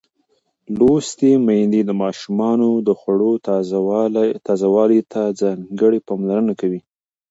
[0.77, 3.31] لوستې میندې د ماشومانو د خوړو
[4.47, 6.79] تازه والي ته ځانګړې پاملرنه کوي.